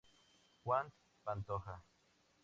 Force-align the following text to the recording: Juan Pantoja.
Juan 0.63 0.91
Pantoja. 1.23 1.83